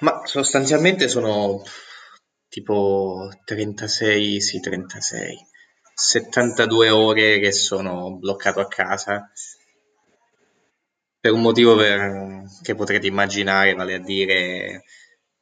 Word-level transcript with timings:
Ma 0.00 0.22
sostanzialmente 0.24 1.08
sono 1.08 1.62
tipo 2.48 3.30
36, 3.44 4.40
sì, 4.40 4.60
36, 4.60 5.36
72 5.94 6.90
ore 6.90 7.38
che 7.38 7.52
sono 7.52 8.16
bloccato 8.16 8.60
a 8.60 8.68
casa. 8.68 9.30
Per 11.20 11.32
un 11.32 11.42
motivo 11.42 11.76
per- 11.76 12.44
che 12.62 12.74
potrete 12.74 13.06
immaginare, 13.06 13.74
vale 13.74 13.94
a 13.94 13.98
dire 13.98 14.84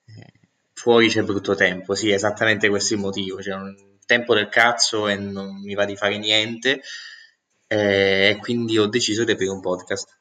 eh, 0.04 0.32
fuori 0.72 1.08
c'è 1.08 1.22
brutto 1.22 1.54
tempo, 1.54 1.94
sì, 1.94 2.10
esattamente 2.10 2.68
questo 2.68 2.94
è 2.94 2.96
il 2.96 3.02
motivo, 3.02 3.36
c'è 3.36 3.54
un 3.54 3.74
tempo 4.04 4.34
del 4.34 4.48
cazzo 4.48 5.06
e 5.06 5.16
non 5.16 5.60
mi 5.62 5.74
va 5.74 5.84
di 5.84 5.96
fare 5.96 6.18
niente. 6.18 6.80
Eh, 7.68 8.30
e 8.30 8.36
quindi 8.40 8.78
ho 8.78 8.86
deciso 8.86 9.24
di 9.24 9.32
aprire 9.32 9.50
un 9.52 9.60
podcast 9.60 10.16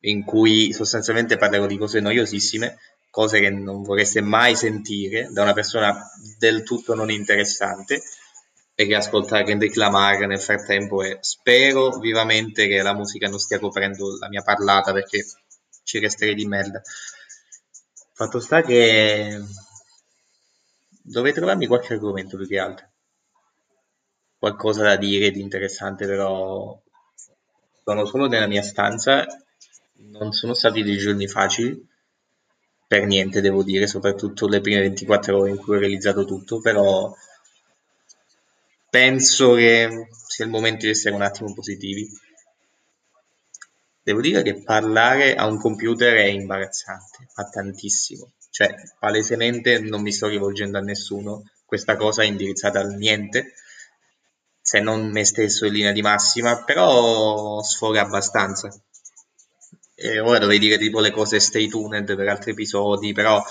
in 0.00 0.24
cui 0.24 0.72
sostanzialmente 0.72 1.36
parlerò 1.36 1.66
di 1.66 1.78
cose 1.78 2.00
noiosissime, 2.00 2.78
cose 3.14 3.38
che 3.38 3.48
non 3.48 3.82
vorreste 3.82 4.20
mai 4.20 4.56
sentire 4.56 5.28
da 5.30 5.42
una 5.42 5.52
persona 5.52 5.96
del 6.36 6.64
tutto 6.64 6.96
non 6.96 7.12
interessante 7.12 8.02
e 8.74 8.86
che 8.88 8.96
ascoltare 8.96 9.44
Kendrick 9.44 9.76
Lamar 9.76 10.26
nel 10.26 10.40
frattempo 10.40 11.00
e 11.00 11.18
spero 11.20 11.96
vivamente 11.98 12.66
che 12.66 12.82
la 12.82 12.92
musica 12.92 13.28
non 13.28 13.38
stia 13.38 13.60
coprendo 13.60 14.18
la 14.18 14.28
mia 14.28 14.42
parlata 14.42 14.92
perché 14.92 15.24
ci 15.84 16.00
resterei 16.00 16.34
di 16.34 16.44
merda. 16.44 16.82
Fatto 18.14 18.40
sta 18.40 18.62
che 18.62 19.40
dovrei 21.00 21.32
trovarmi 21.32 21.68
qualche 21.68 21.92
argomento 21.92 22.36
più 22.36 22.48
che 22.48 22.58
altro, 22.58 22.90
qualcosa 24.36 24.82
da 24.82 24.96
dire 24.96 25.30
di 25.30 25.40
interessante, 25.40 26.04
però 26.04 26.76
sono 27.84 28.06
solo 28.06 28.26
nella 28.26 28.48
mia 28.48 28.62
stanza, 28.62 29.24
non 30.10 30.32
sono 30.32 30.52
stati 30.52 30.82
dei 30.82 30.96
giorni 30.96 31.28
facili, 31.28 31.92
per 32.94 33.06
niente 33.06 33.40
devo 33.40 33.64
dire, 33.64 33.88
soprattutto 33.88 34.46
le 34.46 34.60
prime 34.60 34.82
24 34.82 35.36
ore 35.36 35.50
in 35.50 35.56
cui 35.56 35.74
ho 35.74 35.80
realizzato 35.80 36.24
tutto, 36.24 36.60
però 36.60 37.12
penso 38.88 39.54
che 39.54 40.08
sia 40.28 40.44
il 40.44 40.50
momento 40.52 40.84
di 40.84 40.92
essere 40.92 41.16
un 41.16 41.22
attimo 41.22 41.52
positivi. 41.52 42.08
Devo 44.00 44.20
dire 44.20 44.42
che 44.42 44.62
parlare 44.62 45.34
a 45.34 45.46
un 45.46 45.58
computer 45.58 46.14
è 46.14 46.26
imbarazzante, 46.26 47.26
fa 47.32 47.42
tantissimo. 47.48 48.30
Cioè, 48.48 48.72
palesemente 49.00 49.80
non 49.80 50.00
mi 50.00 50.12
sto 50.12 50.28
rivolgendo 50.28 50.78
a 50.78 50.82
nessuno, 50.82 51.50
questa 51.64 51.96
cosa 51.96 52.22
è 52.22 52.26
indirizzata 52.26 52.78
al 52.78 52.94
niente, 52.94 53.54
se 54.60 54.78
non 54.78 55.10
me 55.10 55.24
stesso 55.24 55.66
in 55.66 55.72
linea 55.72 55.90
di 55.90 56.02
massima, 56.02 56.62
però 56.62 57.60
sfoga 57.60 58.02
abbastanza. 58.02 58.72
E 59.94 60.18
ora 60.18 60.38
dovrei 60.38 60.58
dire 60.58 60.76
tipo 60.76 61.00
le 61.00 61.10
cose 61.10 61.38
stay 61.38 61.68
tuned 61.68 62.16
per 62.16 62.28
altri 62.28 62.50
episodi, 62.50 63.12
però 63.12 63.42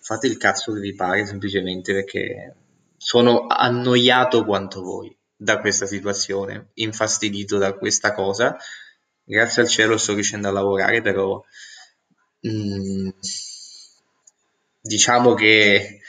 fate 0.00 0.26
il 0.26 0.36
cazzo 0.36 0.72
che 0.72 0.80
vi 0.80 0.94
pare 0.94 1.24
semplicemente 1.24 1.92
perché 1.92 2.54
sono 2.96 3.46
annoiato 3.46 4.44
quanto 4.44 4.82
voi 4.82 5.16
da 5.34 5.58
questa 5.58 5.86
situazione, 5.86 6.70
infastidito 6.74 7.56
da 7.56 7.72
questa 7.72 8.12
cosa. 8.12 8.56
Grazie 9.24 9.62
al 9.62 9.68
cielo 9.68 9.96
sto 9.96 10.12
riuscendo 10.12 10.48
a 10.48 10.52
lavorare, 10.52 11.00
però 11.00 11.42
mm, 12.46 13.08
diciamo 14.82 15.34
che 15.34 16.00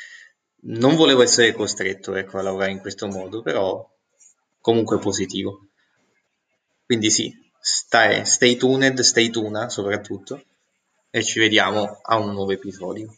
non 0.63 0.95
volevo 0.95 1.22
essere 1.22 1.53
costretto 1.53 2.16
ecco, 2.16 2.38
a 2.38 2.41
lavorare 2.41 2.72
in 2.72 2.80
questo 2.80 3.08
modo, 3.08 3.41
però 3.41 3.89
comunque 4.59 5.00
positivo. 5.00 5.67
Quindi 6.85 7.09
sì, 7.09 7.33
stai, 7.62 8.26
stay 8.26 8.58
tuned, 8.58 9.00
stay 9.02 9.30
tuna 9.30 9.70
soprattutto, 9.70 10.44
e 11.12 11.23
ci 11.23 11.40
vediamo 11.40 12.00
a 12.02 12.18
un 12.18 12.34
nuovo 12.34 12.52
episodio. 12.52 13.16